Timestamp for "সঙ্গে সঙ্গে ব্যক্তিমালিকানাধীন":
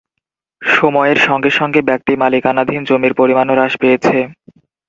1.27-2.81